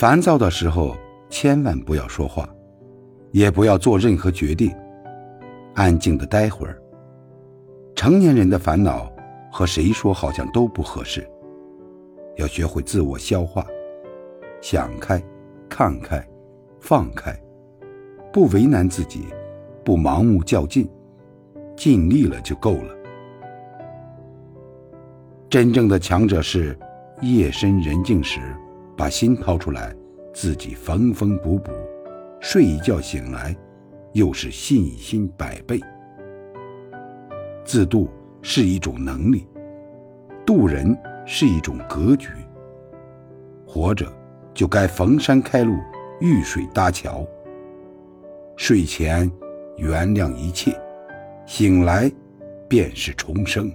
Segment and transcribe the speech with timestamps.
[0.00, 0.96] 烦躁的时候，
[1.28, 2.48] 千万不要说话，
[3.32, 4.74] 也不要做任何决定，
[5.74, 6.80] 安静的待会儿。
[7.94, 9.12] 成年人的烦恼
[9.52, 11.30] 和谁说好像都不合适，
[12.38, 13.62] 要学会自我消化，
[14.62, 15.22] 想开，
[15.68, 16.26] 看开，
[16.78, 17.38] 放开，
[18.32, 19.26] 不为难自己，
[19.84, 20.88] 不盲目较劲，
[21.76, 22.94] 尽力了就够了。
[25.50, 26.74] 真正的强者是
[27.20, 28.40] 夜深人静时，
[29.00, 29.96] 把心掏出来，
[30.34, 31.72] 自己缝缝补补，
[32.38, 33.56] 睡一觉醒来，
[34.12, 35.80] 又是信心百倍。
[37.64, 38.10] 自渡
[38.42, 39.48] 是一种能力，
[40.44, 40.94] 渡人
[41.24, 42.28] 是一种格局。
[43.66, 44.06] 活着
[44.52, 45.78] 就该逢山开路，
[46.20, 47.26] 遇水搭桥。
[48.54, 49.32] 睡前
[49.78, 50.78] 原谅一切，
[51.46, 52.12] 醒来
[52.68, 53.72] 便是重生。